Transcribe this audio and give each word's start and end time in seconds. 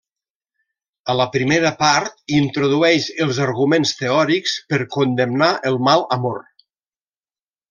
A 1.13 1.15
la 1.17 1.27
primera 1.35 1.71
part 1.81 2.33
introdueix 2.37 3.09
els 3.27 3.41
arguments 3.45 3.93
teòrics 4.03 4.57
per 4.73 4.81
condemnar 4.99 5.51
el 5.73 5.79
mal 5.91 6.07
amor. 6.21 6.43